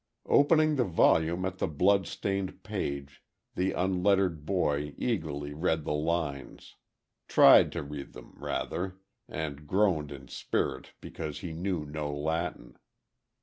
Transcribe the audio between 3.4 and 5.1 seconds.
the unlettered boy